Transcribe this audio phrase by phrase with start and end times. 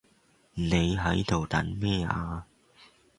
[0.55, 2.47] 你喺度等咩呀